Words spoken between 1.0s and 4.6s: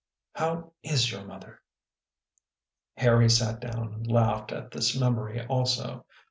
your mother?" Harry sat down and laughed